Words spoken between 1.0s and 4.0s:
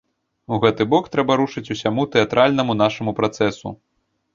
трэба рушыць усяму тэатральнаму нашаму працэсу.